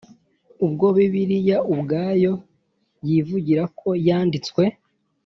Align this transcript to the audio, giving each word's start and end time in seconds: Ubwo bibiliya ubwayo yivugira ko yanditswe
Ubwo 0.65 0.85
bibiliya 0.95 1.57
ubwayo 1.73 2.33
yivugira 3.07 3.63
ko 3.79 3.89
yanditswe 4.07 4.63